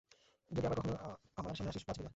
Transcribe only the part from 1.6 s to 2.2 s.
আসিস, বাঁচবি না।